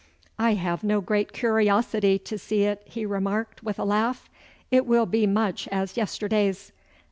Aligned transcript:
'I 0.39 0.55
have 0.55 0.83
no 0.83 0.99
great 0.99 1.31
curiosity 1.31 2.17
to 2.17 2.39
see 2.39 2.63
it,' 2.63 2.81
he 2.85 3.05
remarked, 3.05 3.61
with 3.61 3.77
a 3.77 3.85
laugh. 3.85 4.31
'It 4.71 4.87
will 4.87 5.05
be 5.05 5.27
much 5.27 5.67
as 5.67 5.95
yesterday's. 5.95 6.71